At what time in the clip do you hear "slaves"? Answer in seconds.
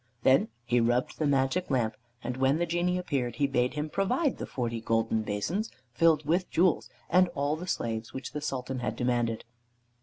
7.67-8.11